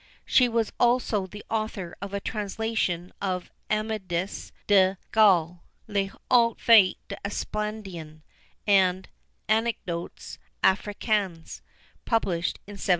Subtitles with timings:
[0.25, 6.97] She was also the author of a translation of Amadis des Gaules, Les Hauts Faits
[7.07, 8.23] d'Esplandian,
[8.65, 9.09] and
[9.47, 11.61] Anecdotes Africaines,
[12.03, 12.89] published in 1752.